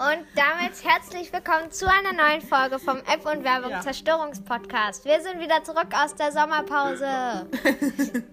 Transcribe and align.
Und 0.00 0.24
damit 0.34 0.82
herzlich 0.82 1.30
willkommen 1.30 1.70
zu 1.70 1.86
einer 1.86 2.14
neuen 2.14 2.40
Folge 2.40 2.78
vom 2.78 2.96
App 3.00 3.26
und 3.26 3.44
Werbung 3.44 3.70
Ja. 3.70 3.82
Zerstörungspodcast. 3.82 5.04
Wir 5.04 5.20
sind 5.20 5.40
wieder 5.40 5.62
zurück 5.62 5.88
aus 5.92 6.14
der 6.14 6.32
Sommerpause. 6.32 7.46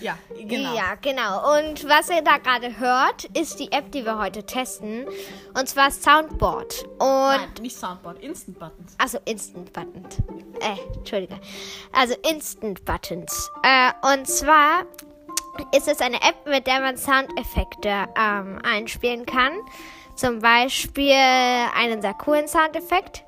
Ja, 0.00 0.18
genau. 0.34 0.74
Ja, 0.74 0.94
genau. 1.00 1.56
Und 1.56 1.88
was 1.88 2.10
ihr 2.10 2.22
da 2.22 2.38
gerade 2.38 2.80
hört, 2.80 3.26
ist 3.38 3.60
die 3.60 3.70
App, 3.70 3.92
die 3.92 4.04
wir 4.04 4.18
heute 4.18 4.44
testen. 4.44 5.06
Und 5.54 5.68
zwar 5.68 5.90
Soundboard. 5.92 6.84
Und 6.98 7.00
Nein, 7.00 7.48
nicht 7.60 7.76
Soundboard, 7.76 8.18
Instant 8.22 8.58
Buttons. 8.58 8.96
Also 8.98 9.18
Instant 9.24 9.72
Buttons. 9.72 10.16
Äh, 10.60 10.96
Entschuldige. 10.96 11.38
Also 11.92 12.14
Instant 12.28 12.84
Buttons. 12.84 13.50
Äh, 13.62 13.92
und 14.12 14.26
zwar 14.26 14.84
ist 15.74 15.86
es 15.88 16.00
eine 16.00 16.16
App, 16.16 16.44
mit 16.46 16.66
der 16.66 16.80
man 16.80 16.96
Soundeffekte 16.96 18.08
ähm, 18.18 18.58
einspielen 18.64 19.26
kann. 19.26 19.52
Zum 20.16 20.40
Beispiel 20.40 21.12
einen 21.12 22.00
sehr 22.02 22.14
coolen 22.14 22.48
Soundeffekt. 22.48 23.24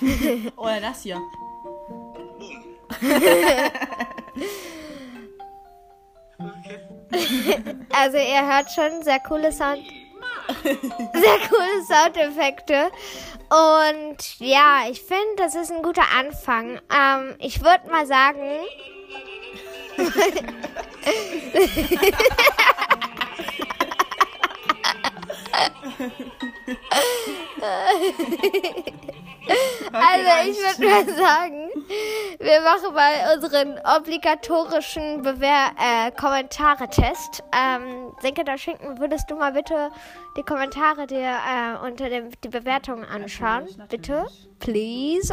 Oder 0.56 0.80
das 0.80 1.02
hier. 1.02 1.20
Also 7.92 8.16
ihr 8.16 8.46
hört 8.46 8.70
schon 8.72 9.02
sehr 9.02 9.20
coole 9.20 9.52
Sound, 9.52 9.84
sehr 10.64 11.38
coole 11.48 11.84
Soundeffekte. 11.86 12.90
Und 13.50 14.38
ja, 14.38 14.84
ich 14.90 15.02
finde, 15.02 15.36
das 15.36 15.54
ist 15.54 15.70
ein 15.70 15.82
guter 15.82 16.06
Anfang. 16.18 16.80
Ähm, 16.90 17.34
ich 17.38 17.62
würde 17.62 17.90
mal 17.90 18.06
sagen, 18.06 18.40
also 29.92 30.50
ich 30.50 30.58
würde 30.58 30.86
mal 30.86 31.04
sagen, 31.14 31.70
wir 32.38 32.60
machen 32.62 32.94
mal 32.94 33.34
unseren 33.34 33.78
obligatorischen 33.98 35.24
äh, 35.24 36.10
Kommentare-Test. 36.12 37.42
Ähm, 37.52 38.12
Senke 38.20 38.44
der 38.44 38.58
Schinken, 38.58 38.98
würdest 38.98 39.30
du 39.30 39.36
mal 39.36 39.52
bitte 39.52 39.90
die 40.36 40.42
Kommentare 40.42 41.06
dir 41.06 41.20
äh, 41.20 41.76
unter 41.86 42.08
dem 42.08 42.30
die 42.42 42.48
Bewertungen 42.48 43.04
anschauen? 43.04 43.66
Natürlich, 43.76 43.88
Bitte, 43.88 44.12
natürlich. 44.12 44.48
please. 44.58 45.32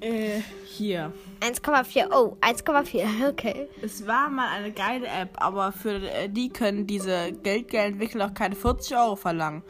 Äh, 0.00 0.40
hier. 0.64 1.12
1,4. 1.40 2.08
Oh, 2.12 2.36
1,4. 2.40 3.28
Okay. 3.28 3.68
Es 3.82 4.06
war 4.06 4.28
mal 4.30 4.48
eine 4.48 4.72
geile 4.72 5.06
App, 5.06 5.30
aber 5.36 5.72
für 5.72 5.94
äh, 5.94 6.28
die 6.28 6.48
können 6.50 6.86
diese 6.86 7.32
Geldgeldentwickler 7.32 8.26
auch 8.26 8.34
keine 8.34 8.54
40 8.54 8.96
Euro 8.96 9.16
verlangen. 9.16 9.62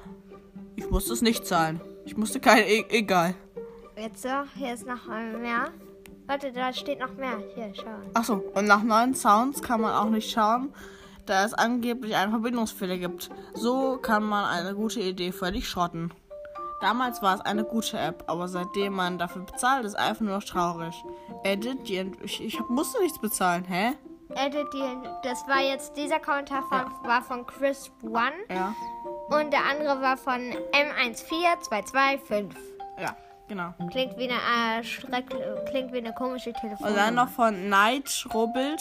Ich 0.76 0.88
musste 0.90 1.12
es 1.12 1.22
nicht 1.22 1.46
zahlen. 1.46 1.80
Ich 2.04 2.16
musste 2.16 2.40
keine, 2.40 2.66
e 2.68 2.84
egal. 2.90 3.34
Jetzt 3.96 4.22
so, 4.22 4.28
hier 4.54 4.74
ist 4.74 4.86
noch 4.86 5.06
mehr. 5.06 5.70
Warte, 6.26 6.52
da 6.52 6.72
steht 6.72 7.00
noch 7.00 7.14
mehr. 7.16 7.42
Hier, 7.54 7.72
schau. 7.74 7.86
Achso, 8.14 8.34
und 8.54 8.66
nach 8.66 8.82
neuen 8.82 9.14
Sounds 9.14 9.62
kann 9.62 9.80
man 9.80 9.92
auch 9.92 10.10
nicht 10.10 10.30
schauen, 10.30 10.72
da 11.26 11.44
es 11.44 11.54
angeblich 11.54 12.14
einen 12.14 12.30
Verbindungsfehler 12.30 12.98
gibt. 12.98 13.30
So 13.54 13.96
kann 13.96 14.24
man 14.24 14.44
eine 14.44 14.74
gute 14.74 15.00
Idee 15.00 15.32
völlig 15.32 15.68
schrotten. 15.68 16.12
Damals 16.80 17.20
war 17.22 17.34
es 17.34 17.40
eine 17.40 17.64
gute 17.64 17.98
App, 17.98 18.22
aber 18.28 18.46
seitdem 18.48 18.92
man 18.94 19.18
dafür 19.18 19.42
bezahlt, 19.42 19.84
ist 19.84 19.96
einfach 19.96 20.20
nur 20.20 20.36
noch 20.36 20.44
traurig. 20.44 20.94
Edit, 21.42 21.88
die 21.88 21.96
Ent 21.96 22.16
ich, 22.22 22.40
ich 22.40 22.58
musste 22.68 23.00
nichts 23.02 23.18
bezahlen, 23.18 23.64
hä? 23.64 23.94
Edit 24.34 24.66
die, 24.72 24.84
das 25.24 25.46
war 25.48 25.60
jetzt, 25.60 25.96
dieser 25.96 26.20
Kommentar 26.20 26.62
von, 26.68 26.84
war 27.08 27.22
von 27.22 27.46
Chris 27.46 27.90
One 28.02 28.30
Ja, 28.50 28.74
und 29.30 29.50
der 29.52 29.64
andere 29.64 30.00
war 30.02 30.16
von 30.16 30.52
M14225. 30.72 32.54
ja, 33.00 33.16
genau. 33.48 33.72
Klingt 33.90 34.16
wie 34.18 34.30
eine, 34.30 34.80
äh, 34.80 34.84
Schreck, 34.84 35.26
klingt 35.70 35.92
wie 35.92 35.98
eine 35.98 36.12
komische 36.14 36.50
Und 36.50 36.56
dann 36.62 36.76
Telefonnummer. 36.78 37.10
noch 37.10 37.28
von 37.30 37.68
Night 37.68 38.26
Robild? 38.32 38.80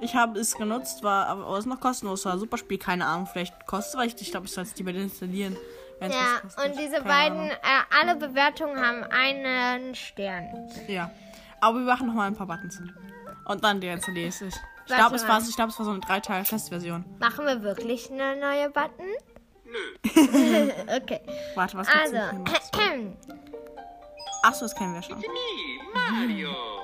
Ich 0.00 0.14
habe 0.14 0.38
es 0.38 0.54
genutzt, 0.54 1.02
war 1.02 1.26
aber 1.28 1.48
es 1.52 1.60
ist 1.60 1.66
noch 1.66 1.80
kostenlos. 1.80 2.24
War 2.24 2.36
super 2.38 2.58
Spiel, 2.58 2.78
keine 2.78 3.06
Ahnung. 3.06 3.26
Vielleicht 3.26 3.66
kostet 3.66 3.94
es, 3.94 3.98
weil 4.00 4.08
ich, 4.08 4.20
ich 4.20 4.30
glaube, 4.32 4.46
ich 4.46 4.52
soll 4.52 4.64
es 4.64 4.76
lieber 4.76 4.90
installieren. 4.90 5.56
Wenn's 6.00 6.14
Ja, 6.14 6.64
und 6.64 6.78
diese 6.78 6.96
Keine 6.96 7.04
beiden, 7.04 7.50
äh, 7.50 7.56
alle 8.00 8.16
Bewertungen 8.16 8.78
haben 8.84 9.04
einen 9.04 9.94
Stern. 9.94 10.48
Ja. 10.88 11.10
Aber 11.60 11.78
wir 11.78 11.84
machen 11.84 12.06
noch 12.08 12.14
mal 12.14 12.26
ein 12.26 12.34
paar 12.36 12.46
Buttons. 12.46 12.80
Und 13.46 13.62
dann 13.64 13.80
deinstalliere 13.80 14.28
ich 14.28 14.40
es. 14.40 14.40
Ich 14.42 14.54
Warte 14.90 14.94
glaube, 15.02 15.16
es, 15.16 15.28
war- 15.28 15.40
ich 15.40 15.54
glaub, 15.56 15.68
es 15.68 15.78
war 15.78 15.84
so 15.84 15.92
eine 15.92 16.00
drei 16.00 16.20
Teil 16.20 16.42
Testversion. 16.44 17.04
Machen 17.20 17.46
wir 17.46 17.62
wirklich 17.62 18.10
eine 18.10 18.36
neue 18.36 18.70
Button? 18.70 19.06
okay. 20.96 21.20
Warte, 21.54 21.76
was 21.76 21.86
gibt's 21.86 22.02
Also, 22.02 22.16
denn 22.16 22.46
hier 22.46 23.06
noch? 23.06 23.16
Achso, 24.42 24.64
das 24.64 24.74
kennen 24.74 24.94
wir 24.94 25.02
schon. 25.02 25.18
Me, 25.18 25.26
Mario. 25.94 26.50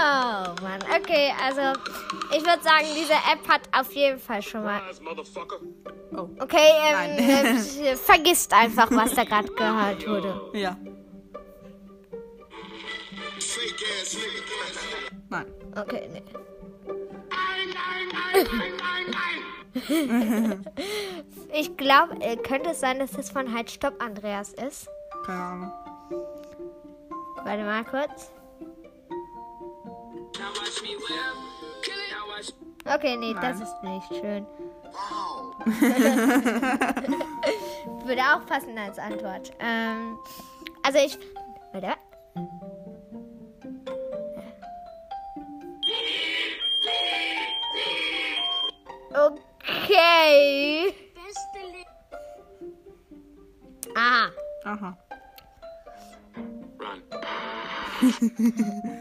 oh 0.00 0.62
Mann. 0.62 0.80
Okay, 0.96 1.32
also 1.42 1.78
ich 2.36 2.44
würde 2.44 2.62
sagen, 2.62 2.86
diese 2.96 3.12
App 3.12 3.46
hat 3.48 3.62
auf 3.72 3.92
jeden 3.92 4.18
Fall 4.18 4.42
schon 4.42 4.64
mal. 4.64 4.80
Oh. 6.12 6.28
Okay, 6.38 6.70
ähm, 6.88 7.18
äh, 7.18 7.96
vergisst 7.96 8.52
einfach, 8.52 8.90
was 8.90 9.14
da 9.14 9.24
gerade 9.24 9.48
gehört 9.52 10.06
wurde. 10.06 10.50
Ja. 10.54 10.76
Nein. 15.28 15.46
Okay, 15.76 16.08
nee. 16.12 16.22
Nein, 16.86 17.68
nein, 17.74 18.08
nein, 18.12 18.46
nein, 18.52 18.72
nein, 18.80 20.64
nein. 20.64 20.64
Ich 21.52 21.76
glaube, 21.76 22.20
äh, 22.20 22.36
könnte 22.36 22.70
es 22.70 22.80
sein, 22.80 22.98
dass 22.98 23.12
das 23.12 23.30
von 23.30 23.54
Halt 23.54 23.70
Stopp 23.70 24.02
Andreas 24.02 24.52
ist? 24.52 24.88
Keine 25.24 25.42
Ahnung. 25.42 25.72
Warte 27.44 27.62
mal 27.64 27.84
kurz. 27.84 28.32
Okay, 32.84 33.16
nee, 33.16 33.34
das 33.34 33.58
Nein. 33.58 33.62
ist 33.62 33.82
nicht 33.82 34.08
schön. 34.20 34.46
Würde 38.04 38.22
auch 38.22 38.44
passen 38.46 38.78
als 38.78 38.98
Antwort. 38.98 39.52
Ähm, 39.60 40.18
also 40.82 40.98
ich. 40.98 41.16
Warte. 41.72 41.94
Okay. 49.12 50.94
Aha. 53.94 54.30
Aha. 54.64 54.98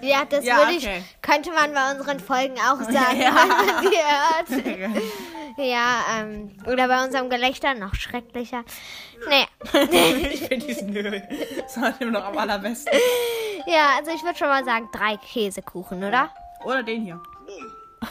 Ja, 0.01 0.25
das 0.25 0.45
Ja, 0.45 0.57
würde 0.57 0.77
okay. 0.77 1.01
ich, 1.03 1.21
könnte 1.21 1.51
man 1.51 1.73
bei 1.73 1.91
unseren 1.91 2.19
Folgen 2.19 2.55
auch 2.59 2.79
sagen, 2.91 3.19
Ja. 3.21 3.35
wenn 3.35 3.47
man 3.47 3.81
die 3.81 3.97
hört. 3.97 5.03
Ja, 5.57 6.05
ähm, 6.21 6.51
oder 6.67 6.87
bei 6.87 7.03
unserem 7.03 7.29
Gelächter 7.29 7.73
noch 7.73 7.93
schrecklicher. 7.93 8.63
Nee. 9.27 9.45
ich 10.31 10.39
finde 10.47 10.65
diesen 10.67 10.93
Sound 11.67 11.99
noch 11.99 12.23
am 12.23 12.37
allerbesten. 12.37 12.97
Ja, 13.67 13.97
also 13.97 14.11
ich 14.11 14.23
würde 14.23 14.37
schon 14.37 14.47
mal 14.47 14.63
sagen, 14.63 14.87
drei 14.93 15.17
Käsekuchen, 15.17 16.01
oder? 16.01 16.29
Oder 16.63 16.81
den 16.81 17.03
hier. 17.03 17.21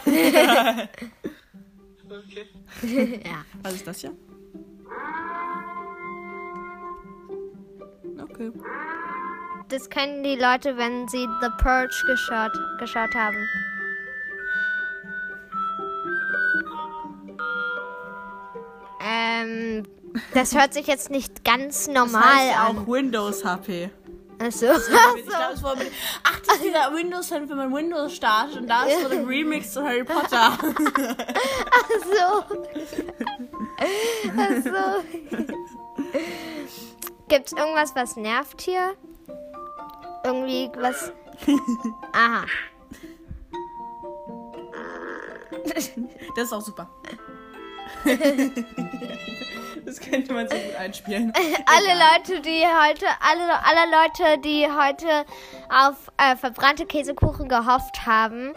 Okay. 0.05 0.89
ja. 3.25 3.45
Was 3.63 3.73
ist 3.75 3.87
das 3.87 4.01
hier? 4.01 4.13
Okay. 8.21 8.53
Das 9.69 9.91
kennen 9.91 10.23
die 10.23 10.37
Leute, 10.37 10.77
wenn 10.77 11.09
sie 11.09 11.29
The 11.43 11.49
Purge 11.59 11.95
geschaut, 12.07 12.53
geschaut 12.79 13.15
haben. 13.15 13.37
Ähm, 19.01 19.85
das 20.35 20.55
hört 20.57 20.75
sich 20.75 20.87
jetzt 20.87 21.11
nicht 21.11 21.45
ganz 21.45 21.87
Das 21.87 21.95
normal 21.95 22.23
heißt 22.23 22.51
ja 22.53 22.67
an. 22.67 22.79
auch 22.79 22.87
Windows 22.87 23.45
HP. 23.45 23.91
Achso. 24.41 24.67
Ich 24.67 24.73
es 24.77 25.63
war 25.63 25.77
mit- 25.77 25.91
Ach, 26.25 26.41
das 26.47 26.57
ist 26.57 26.65
dieser 26.65 26.93
Windows, 26.95 27.31
wenn 27.31 27.47
man 27.49 27.73
Windows 27.75 28.15
startet 28.15 28.59
und 28.61 28.69
da 28.69 28.85
ist 28.85 29.03
so 29.03 29.09
ein 29.09 29.25
Remix 29.25 29.73
zu 29.73 29.83
Harry 29.83 30.05
Potter. 30.05 30.57
so. 32.05 32.45
Ach 34.37 34.51
so. 34.65 35.37
Gibt's 37.29 37.53
irgendwas, 37.53 37.95
was 37.95 38.17
nervt 38.17 38.61
hier? 38.63 38.95
Irgendwie 40.29 40.71
was. 40.77 41.11
Aha. 42.13 42.45
Das 46.37 46.45
ist 46.45 46.53
auch 46.53 46.61
super. 46.61 46.89
Das 49.85 50.01
könnte 50.01 50.35
man 50.35 50.47
so 50.47 50.55
gut 50.55 50.75
einspielen. 50.77 51.33
alle 51.67 51.95
Leute, 51.95 52.43
die 52.43 52.63
heute, 52.67 53.07
alle, 53.21 53.65
alle 53.65 53.91
Leute, 53.91 54.39
die 54.43 54.67
heute 54.67 55.25
auf 55.71 56.13
äh, 56.19 56.37
verbrannte 56.37 56.85
Käsekuchen 56.85 57.49
gehofft 57.49 58.05
haben, 58.05 58.53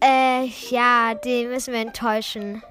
äh, 0.00 0.44
ja, 0.70 1.14
die 1.14 1.46
müssen 1.46 1.74
wir 1.74 1.80
enttäuschen. 1.80 2.62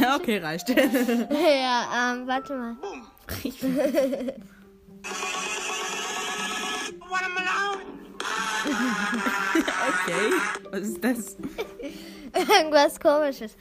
Ja, 0.00 0.16
okay, 0.16 0.38
reicht. 0.38 0.68
ja, 0.70 2.12
ähm, 2.12 2.26
warte 2.26 2.54
mal. 2.56 2.76
Okay. 9.88 10.32
Was 10.70 10.80
ist 10.80 11.04
das? 11.04 11.36
Irgendwas 12.32 13.00
komisches. 13.00 13.56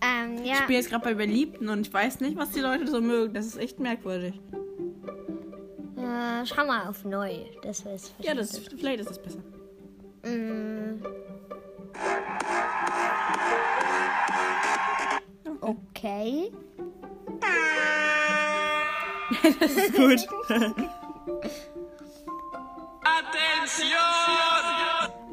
Ähm, 0.00 0.38
Ich 0.42 0.50
ja. 0.50 0.66
bin 0.66 0.76
jetzt 0.76 0.90
gerade 0.90 1.04
bei 1.04 1.14
Beliebten 1.14 1.68
und 1.68 1.86
ich 1.86 1.92
weiß 1.92 2.20
nicht, 2.20 2.36
was 2.36 2.50
die 2.50 2.60
Leute 2.60 2.86
so 2.88 3.00
mögen. 3.00 3.34
Das 3.34 3.46
ist 3.46 3.56
echt 3.58 3.78
merkwürdig. 3.80 4.40
Äh, 5.08 6.46
schau 6.46 6.64
mal 6.64 6.86
auf 6.88 7.04
neu. 7.04 7.44
Das 7.62 7.80
ist 7.80 8.14
Ja, 8.18 8.34
das, 8.34 8.58
vielleicht 8.58 9.00
ist 9.00 9.10
das 9.10 9.18
besser. 9.22 9.38
Mm. 10.24 11.02
Okay. 15.60 16.52
Das 19.60 19.72
ist 19.72 19.94
gut. 19.94 20.26
Attention! 23.04 23.98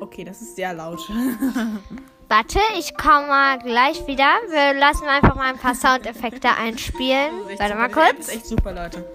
Okay, 0.01 0.25
das 0.25 0.41
ist 0.41 0.55
sehr 0.57 0.73
laut. 0.73 0.99
Warte, 2.27 2.59
ich 2.77 2.95
komme 2.97 3.27
mal 3.27 3.59
gleich 3.59 4.05
wieder. 4.07 4.27
Wir 4.49 4.73
lassen 4.77 5.05
einfach 5.05 5.35
mal 5.35 5.53
ein 5.53 5.57
paar 5.57 5.75
Soundeffekte 5.75 6.49
einspielen. 6.49 7.31
Warte 7.57 7.75
mal. 7.75 7.87
Die 7.87 7.93
App 7.93 8.15
kurz. 8.15 8.27
ist 8.27 8.35
echt 8.35 8.45
super, 8.47 8.73
Leute. 8.73 9.05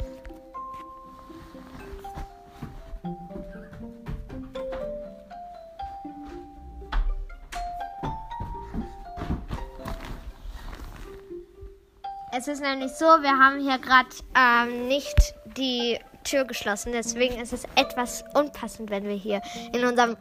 Ist 12.51 12.61
nämlich 12.61 12.93
so, 12.93 13.05
wir 13.05 13.39
haben 13.39 13.61
hier 13.61 13.79
gerade 13.79 14.09
ähm, 14.35 14.89
nicht 14.89 15.35
die 15.57 15.99
Tür 16.25 16.45
geschlossen. 16.45 16.93
Deswegen 16.93 17.41
ist 17.41 17.53
es 17.53 17.65
etwas 17.77 18.25
unpassend, 18.35 18.91
wenn 18.91 19.05
wir 19.05 19.15
hier 19.15 19.41
in 19.73 19.85
unserem, 19.85 20.17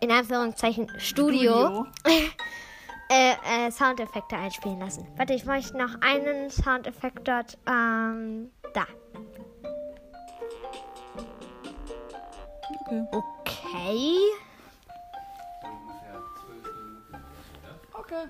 in 0.00 0.10
Anführungszeichen, 0.10 0.90
Studio, 0.98 1.86
Äh, 3.10 3.66
äh, 3.66 3.70
Soundeffekte 3.70 4.34
einspielen 4.36 4.80
lassen. 4.80 5.06
Warte, 5.16 5.34
ich 5.34 5.44
möchte 5.44 5.76
noch 5.76 6.00
einen 6.00 6.50
Soundeffekt 6.50 7.28
dort. 7.28 7.58
Ähm, 7.66 8.50
da. 8.72 8.86
Okay. 12.80 13.06
Okay. 13.12 14.16
Okay. 17.92 18.28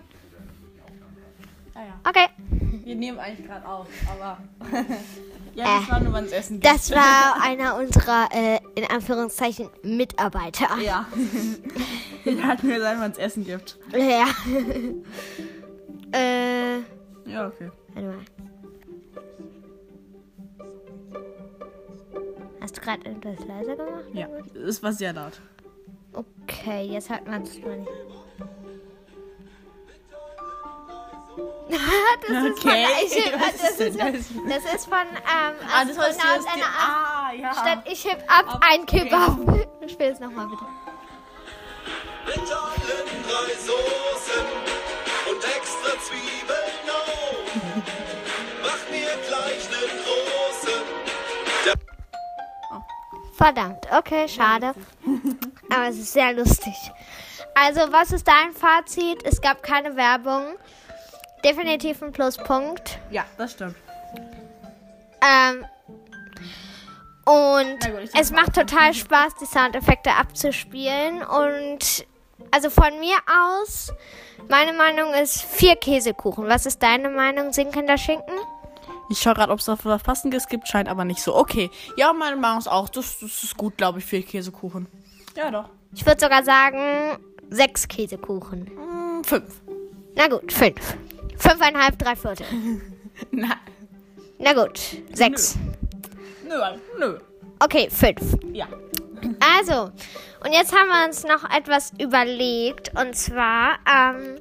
Ah 1.75 1.81
ja. 1.81 2.01
Okay. 2.09 2.27
Wir 2.85 2.95
nehmen 2.97 3.19
eigentlich 3.19 3.47
gerade 3.47 3.67
auf, 3.67 3.87
aber. 4.11 4.39
ja, 5.55 5.81
das 5.81 5.91
war 5.91 6.01
nur, 6.01 6.13
wann 6.13 6.25
es 6.27 6.33
Essen 6.33 6.61
gibt. 6.61 6.75
Das 6.75 6.91
war 6.91 7.43
einer 7.43 7.77
unserer, 7.77 8.29
äh, 8.33 8.61
in 8.75 8.85
Anführungszeichen, 8.85 9.71
Mitarbeiter. 9.83 10.69
Ja. 10.83 11.07
Wir 12.25 12.43
hatten 12.47 12.67
mir 12.67 12.81
sagen, 12.81 13.01
wann 13.01 13.11
es 13.13 13.19
Essen 13.19 13.45
gibt. 13.45 13.79
Ja. 13.93 14.27
äh, 16.19 16.79
Ja, 17.31 17.47
okay. 17.47 17.71
warte 17.95 18.09
mal. 18.09 18.19
Hast 22.61 22.77
du 22.77 22.81
gerade 22.81 23.05
irgendwas 23.07 23.47
leiser 23.47 23.77
gemacht? 23.77 24.05
Ja, 24.15 24.29
es 24.67 24.83
war 24.83 24.93
sehr 24.93 25.13
laut. 25.13 25.41
Okay, 26.13 26.85
jetzt 26.87 27.11
hört 27.11 27.27
man 27.27 27.43
es 27.43 27.59
nur 27.59 27.77
nicht. 27.77 27.91
das 32.29 32.45
ist 32.45 32.63
von, 32.63 32.71
Okay. 32.71 32.87
ich, 33.07 33.33
Was 33.41 33.53
das, 33.61 33.71
ist 33.71 33.81
ist, 33.81 34.01
das? 34.01 34.65
das 34.65 34.75
ist 34.75 34.87
von 34.87 34.99
ähm, 34.99 35.55
Ah, 35.73 35.85
das 35.85 35.97
war 35.97 36.07
das 36.09 36.17
Astronaut 36.19 36.47
einer 36.53 36.67
Ah, 36.79 37.33
ja. 37.33 37.53
Statt 37.53 37.79
ich 37.91 38.05
heb 38.05 38.23
ab, 38.29 38.47
Ab, 38.55 38.61
ein 38.69 38.83
okay. 38.83 39.01
Kebab. 39.05 39.39
Spiel 39.91 40.07
es 40.07 40.21
nochmal 40.21 40.47
bitte. 40.47 40.65
Mit 42.27 42.37
allen 42.39 43.09
drei 43.29 43.55
Soßen 43.55 44.47
und 45.31 45.45
extra 45.45 45.99
Zwiebeln 46.01 46.89
auf. 46.89 47.55
Mach 48.63 48.91
mir 48.91 49.15
gleich 49.29 49.69
ne 49.71 49.77
große. 50.03 50.83
Verdammt, 53.37 53.87
okay, 53.93 54.29
schade. 54.29 54.75
Aber 55.71 55.89
es 55.89 55.99
ist 55.99 56.13
sehr 56.13 56.33
lustig. 56.33 56.75
Also, 57.55 57.81
was 57.93 58.13
ist 58.13 58.27
dein 58.27 58.53
Fazit? 58.53 59.23
Es 59.25 59.41
gab 59.41 59.63
keine 59.63 59.97
Werbung. 59.97 60.55
Definitiv 61.45 62.03
ein 62.03 62.13
Pluspunkt. 62.13 62.99
Ja, 63.11 63.25
das 63.37 63.53
stimmt. 63.53 63.77
Ähm, 65.21 65.65
und 67.25 67.81
gut, 67.81 68.11
es 68.19 68.31
macht 68.31 68.55
total 68.55 68.95
Spaß, 68.95 69.35
die 69.41 69.47
Soundeffekte 69.47 70.13
abzuspielen. 70.13 71.23
Und 71.23 72.07
also 72.51 72.71
von 72.71 72.99
mir 72.99 73.17
aus, 73.59 73.93
meine 74.49 74.73
Meinung 74.73 75.13
ist 75.15 75.43
vier 75.43 75.77
Käsekuchen. 75.77 76.47
Was 76.49 76.67
ist 76.67 76.83
deine 76.83 77.09
Meinung, 77.11 77.53
sinkender 77.53 77.99
Schinken? 77.99 78.35
Ich 79.11 79.19
schaue 79.21 79.35
gerade, 79.35 79.53
ob 79.53 79.59
es 79.59 79.67
da 79.67 79.77
was 79.83 80.03
Passendes 80.03 80.49
gibt, 80.49 80.67
scheint 80.67 80.89
aber 80.89 81.05
nicht 81.05 81.21
so. 81.21 81.35
Okay. 81.37 81.71
Ja, 81.97 82.13
meine 82.13 82.37
Meinung 82.37 82.59
ist 82.59 82.69
auch. 82.69 82.89
Das, 82.89 83.19
das 83.19 83.43
ist 83.43 83.57
gut, 83.57 83.77
glaube 83.77 83.99
ich, 83.99 84.05
für 84.05 84.21
Käsekuchen. 84.23 84.87
Ja, 85.37 85.51
doch. 85.51 85.69
Ich 85.95 86.05
würde 86.07 86.21
sogar 86.21 86.43
sagen, 86.43 87.19
sechs 87.51 87.87
Käsekuchen. 87.87 88.67
Hm, 88.67 89.25
fünf. 89.25 89.61
Na 90.15 90.29
gut, 90.29 90.53
fünf. 90.53 90.97
Fünfeinhalb, 91.37 91.99
drei 91.99 92.17
Viertel. 92.17 92.47
Na, 93.31 93.57
Na 94.39 94.53
gut, 94.53 94.81
sechs. 95.13 95.57
nö, 96.47 96.55
nö. 96.99 97.19
Okay, 97.61 97.89
fünf. 97.91 98.37
Ja. 98.53 98.67
Also, 99.59 99.91
und 100.45 100.53
jetzt 100.53 100.75
haben 100.75 100.89
wir 100.89 101.07
uns 101.07 101.25
noch 101.25 101.45
etwas 101.57 101.93
überlegt. 101.99 102.91
Und 103.01 103.17
zwar, 103.17 103.79
ähm, 103.91 104.37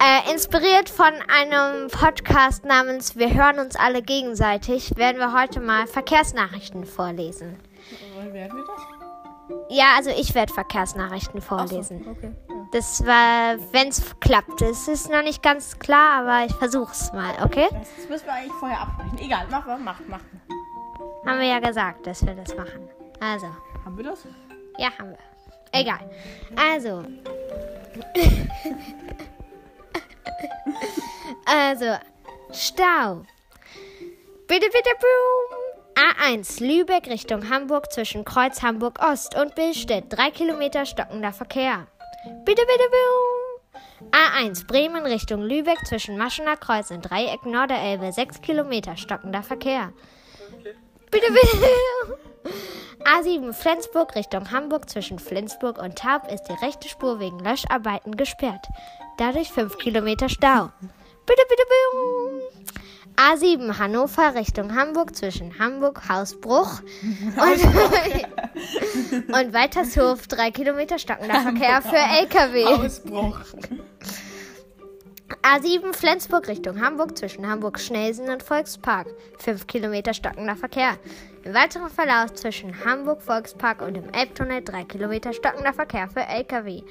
äh, 0.00 0.32
inspiriert 0.32 0.88
von 0.88 1.12
einem 1.28 1.88
Podcast 1.88 2.64
namens 2.64 3.16
Wir 3.16 3.32
hören 3.34 3.58
uns 3.60 3.76
alle 3.76 4.02
gegenseitig, 4.02 4.96
werden 4.96 5.18
wir 5.18 5.32
heute 5.32 5.60
mal 5.60 5.86
Verkehrsnachrichten 5.86 6.84
vorlesen. 6.84 7.56
Werden 8.32 8.34
wir 8.34 8.48
das? 8.48 9.66
Ja, 9.68 9.94
also 9.96 10.10
ich 10.10 10.34
werde 10.34 10.52
Verkehrsnachrichten 10.52 11.40
vorlesen. 11.40 12.04
Okay. 12.08 12.32
Das 12.72 13.04
war, 13.06 13.58
wenn 13.72 13.88
es 13.88 14.02
klappt. 14.20 14.62
Es 14.62 14.88
ist 14.88 15.10
noch 15.10 15.22
nicht 15.22 15.42
ganz 15.42 15.78
klar, 15.78 16.22
aber 16.22 16.46
ich 16.46 16.54
versuch's 16.54 17.12
mal, 17.12 17.34
okay? 17.44 17.68
Das 17.70 18.08
müssen 18.08 18.26
wir 18.26 18.32
eigentlich 18.32 18.52
vorher 18.52 18.80
absprechen. 18.80 19.18
Egal, 19.18 19.46
mach, 19.50 19.66
mach, 19.66 19.78
mach. 19.78 20.00
mach. 20.08 20.20
Haben 21.26 21.38
wir 21.38 21.48
ja 21.48 21.60
gesagt, 21.60 22.06
dass 22.06 22.24
wir 22.26 22.34
das 22.34 22.56
machen. 22.56 22.88
Also, 23.20 23.46
Haben 23.84 23.96
wir 23.96 24.04
das? 24.04 24.26
ja, 24.78 24.88
haben 24.98 25.10
wir. 25.10 25.18
Egal. 25.72 26.00
Also. 26.56 27.04
also, 31.46 31.98
Stau. 32.52 33.22
Bitte, 34.46 34.66
bitte, 34.66 34.90
boom. 35.00 35.58
A1 35.94 36.62
Lübeck 36.62 37.06
Richtung 37.06 37.48
Hamburg 37.48 37.92
zwischen 37.92 38.24
Kreuz 38.24 38.62
Hamburg 38.62 38.98
Ost 39.02 39.34
und 39.36 39.54
Billstedt. 39.54 40.06
Drei 40.08 40.30
Kilometer 40.30 40.84
stockender 40.84 41.32
Verkehr. 41.32 41.86
Bitte, 42.24 42.62
bitte, 42.62 42.88
boom. 42.90 44.10
A1 44.12 44.66
Bremen 44.66 45.04
Richtung 45.04 45.42
Lübeck 45.42 45.84
zwischen 45.86 46.16
Maschener 46.16 46.56
Kreuz 46.56 46.90
und 46.90 47.02
Dreieck 47.02 47.44
Norderelbe. 47.44 48.12
Sechs 48.12 48.40
Kilometer 48.40 48.96
stockender 48.96 49.42
Verkehr. 49.42 49.92
Bitte, 51.10 51.32
bitte. 51.32 52.52
A7 53.04 53.52
Flensburg 53.52 54.14
Richtung 54.14 54.52
Hamburg 54.52 54.88
zwischen 54.88 55.18
Flensburg 55.18 55.78
und 55.78 55.98
Taub 55.98 56.30
ist 56.32 56.44
die 56.44 56.64
rechte 56.64 56.88
Spur 56.88 57.18
wegen 57.18 57.40
Löscharbeiten 57.40 58.16
gesperrt. 58.16 58.68
Dadurch 59.18 59.50
5 59.50 59.78
Kilometer 59.78 60.28
Stau. 60.28 60.70
Bitte, 61.26 61.42
bitte, 61.48 61.62
bitte. 61.68 62.62
A7 63.16 63.78
Hannover 63.78 64.34
Richtung 64.34 64.74
Hamburg 64.74 65.14
zwischen 65.14 65.58
Hamburg 65.58 66.08
Hausbruch 66.08 66.80
und, 67.02 67.64
und 69.34 69.52
Weitershof 69.52 70.26
3 70.26 70.50
Kilometer 70.50 70.98
stockender 70.98 71.40
Verkehr 71.40 71.82
für 71.82 71.96
LKW. 71.96 72.64
Ausbruch. 72.64 73.38
A7 75.42 75.92
Flensburg 75.96 76.48
Richtung 76.48 76.80
Hamburg 76.80 77.16
zwischen 77.16 77.46
Hamburg-Schnelsen 77.48 78.28
und 78.30 78.42
Volkspark. 78.42 79.08
5 79.38 79.66
Kilometer 79.66 80.14
stockender 80.14 80.56
Verkehr. 80.56 80.96
Im 81.44 81.54
weiteren 81.54 81.90
Verlauf 81.90 82.32
zwischen 82.34 82.84
Hamburg-Volkspark 82.84 83.82
und 83.82 83.94
dem 83.94 84.08
Elbtunnel 84.12 84.62
3 84.62 84.84
Kilometer 84.84 85.32
stockender 85.32 85.72
Verkehr 85.72 86.08
für 86.08 86.22
LKW. 86.22 86.82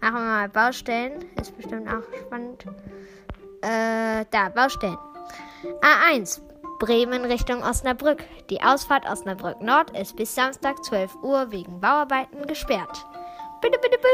Machen 0.00 0.14
wir 0.14 0.20
mal 0.20 0.48
Baustellen. 0.48 1.24
Ist 1.40 1.56
bestimmt 1.56 1.88
auch 1.88 2.02
spannend. 2.20 2.64
Äh, 3.62 4.24
da, 4.30 4.48
Baustellen. 4.54 4.98
A1 5.80 6.40
Bremen 6.80 7.24
Richtung 7.24 7.62
Osnabrück. 7.62 8.24
Die 8.50 8.60
Ausfahrt 8.60 9.08
Osnabrück 9.08 9.60
Nord 9.62 9.96
ist 9.96 10.16
bis 10.16 10.34
Samstag 10.34 10.82
12 10.84 11.14
Uhr 11.22 11.50
wegen 11.52 11.80
Bauarbeiten 11.80 12.44
gesperrt. 12.46 13.06
Bitte, 13.60 13.78
bitte, 13.78 13.96
bitte. 13.98 14.08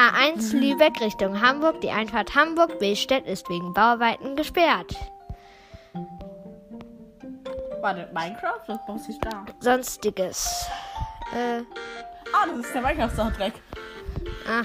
A1 0.00 0.56
Lübeck 0.56 0.98
Richtung 1.00 1.40
Hamburg. 1.40 1.80
Die 1.82 1.90
Einfahrt 1.90 2.34
Hamburg-Billstedt 2.34 3.26
ist 3.26 3.48
wegen 3.50 3.72
Bauarbeiten 3.74 4.34
gesperrt. 4.36 4.96
Warte, 7.82 8.08
Minecraft? 8.12 8.60
Das 8.66 8.78
brauchst 8.86 9.08
du 9.08 9.18
da. 9.20 9.44
Sonstiges. 9.60 10.66
Äh, 11.34 11.60
Ah, 12.32 12.46
das 12.46 12.58
ist 12.66 12.74
der 12.74 12.82
Minecraft-Soundtrack. 12.82 13.52
aha. 14.46 14.64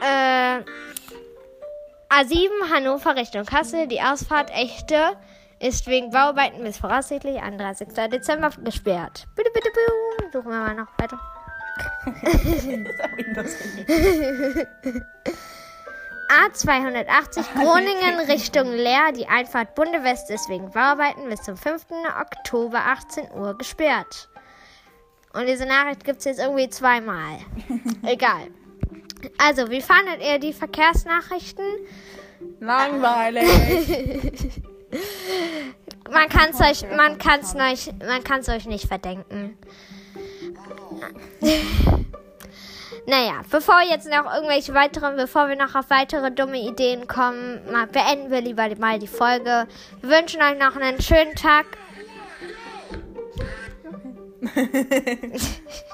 Äh, 0.00 0.64
A7 2.10 2.72
Hannover 2.72 3.16
Richtung 3.16 3.44
Kassel. 3.44 3.88
Die 3.88 4.00
Ausfahrt 4.00 4.50
Echte 4.50 5.16
ist 5.60 5.86
wegen 5.86 6.10
Bauarbeiten 6.10 6.62
bis 6.62 6.78
voraussichtlich 6.78 7.40
31. 7.40 7.88
Dezember 8.10 8.50
gesperrt. 8.62 9.26
Bitte, 9.34 9.50
bitte, 9.52 9.70
bitte. 9.70 10.30
Suchen 10.32 10.50
wir 10.50 10.58
mal 10.58 10.74
noch 10.74 10.88
weiter. 10.98 11.18
A280 16.28 17.54
Groningen 17.54 18.20
Richtung 18.28 18.72
Leer. 18.72 19.12
Die 19.12 19.26
Einfahrt 19.26 19.74
Bundewest 19.74 20.30
ist 20.30 20.48
wegen 20.48 20.70
Bauarbeiten 20.70 21.28
bis 21.28 21.42
zum 21.42 21.56
5. 21.56 21.86
Oktober 22.20 22.78
18 22.78 23.30
Uhr 23.32 23.56
gesperrt. 23.58 24.28
Und 25.32 25.46
diese 25.46 25.66
Nachricht 25.66 26.04
gibt 26.04 26.18
es 26.18 26.24
jetzt 26.24 26.40
irgendwie 26.40 26.68
zweimal. 26.68 27.38
Egal. 28.02 28.48
Also, 29.38 29.70
wie 29.70 29.80
fandet 29.80 30.22
ihr 30.22 30.38
die 30.38 30.52
Verkehrsnachrichten? 30.52 31.64
Langweilig. 32.60 33.48
Man 36.10 36.28
kann 36.28 36.50
es 36.50 36.60
euch, 36.60 36.90
man 36.96 37.18
kann's 37.18 37.54
euch, 37.54 37.92
man 38.06 38.22
kann's 38.22 38.48
euch 38.48 38.66
nicht 38.66 38.86
verdenken. 38.86 39.56
Naja, 43.06 43.42
bevor 43.50 43.82
jetzt 43.82 44.08
noch 44.08 44.32
irgendwelche 44.32 44.72
weiteren, 44.72 45.16
bevor 45.16 45.48
wir 45.48 45.56
noch 45.56 45.74
auf 45.74 45.90
weitere 45.90 46.30
dumme 46.30 46.58
Ideen 46.58 47.06
kommen, 47.06 47.60
mal 47.70 47.86
beenden 47.86 48.30
wir 48.30 48.40
lieber 48.40 48.66
mal 48.78 48.98
die 48.98 49.06
Folge. 49.06 49.66
Wir 50.00 50.08
wünschen 50.08 50.40
euch 50.40 50.58
noch 50.58 50.74
einen 50.76 51.02
schönen 51.02 51.34
Tag. 51.34 51.66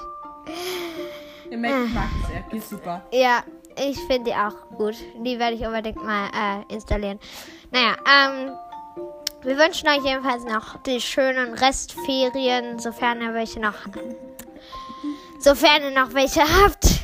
Der 1.51 1.57
Mac 1.57 1.71
mag 1.93 2.07
es 2.21 2.27
sehr. 2.27 2.43
Die 2.51 2.57
ist 2.57 2.69
super. 2.69 3.01
Ja, 3.11 3.43
ich 3.77 3.99
finde 3.99 4.31
die 4.31 4.33
auch 4.33 4.55
gut. 4.77 4.95
Die 5.17 5.37
werde 5.37 5.55
ich 5.55 5.65
unbedingt 5.65 6.01
mal 6.01 6.29
äh, 6.33 6.73
installieren. 6.73 7.19
Naja, 7.71 7.95
ähm, 8.07 8.51
wir 9.43 9.57
wünschen 9.57 9.89
euch 9.89 10.03
jedenfalls 10.03 10.45
noch 10.45 10.81
die 10.83 11.01
schönen 11.01 11.53
Restferien, 11.53 12.79
sofern 12.79 13.21
ihr 13.21 13.33
welche 13.33 13.59
noch, 13.59 13.73
sofern 15.39 15.83
ihr 15.83 15.91
noch 15.91 16.13
welche 16.13 16.41
habt. 16.41 17.01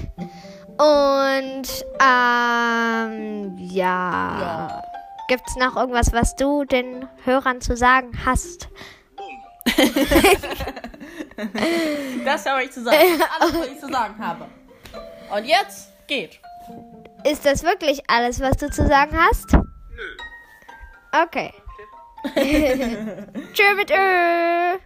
Und 0.78 1.86
ähm, 2.00 3.58
ja. 3.58 4.40
Ja. 4.40 4.84
Gibt's 5.28 5.58
noch 5.58 5.76
irgendwas, 5.76 6.14
was 6.14 6.38
du 6.38 6.64
den 6.64 7.06
Hörern 7.26 7.60
zu 7.60 7.76
sagen 7.76 8.12
hast? 8.26 8.70
Das 12.26 12.46
habe 12.46 12.64
ich 12.64 12.72
zu 12.72 12.84
sagen. 12.84 12.98
Alles, 13.40 13.54
was 13.56 13.68
ich 13.68 13.80
zu 13.80 13.88
sagen 13.88 14.16
habe. 14.20 14.48
Und 15.32 15.46
jetzt 15.46 15.92
geht. 16.08 16.40
Ist 17.24 17.46
das 17.46 17.64
wirklich 17.64 18.02
alles, 18.10 18.40
was 18.40 18.58
du 18.58 18.70
zu 18.70 18.88
sagen 18.88 19.18
hast? 19.18 19.54
Nö. 19.54 20.18
Okay. 21.12 21.54
Tschö 23.54 23.76
mit 23.76 23.92
Ö. 23.92 24.78